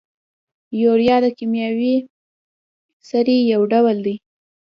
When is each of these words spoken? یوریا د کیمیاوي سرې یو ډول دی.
یوریا 0.81 1.17
د 1.25 1.27
کیمیاوي 1.37 1.95
سرې 3.09 3.37
یو 3.53 3.61
ډول 3.71 3.97
دی. 4.05 4.15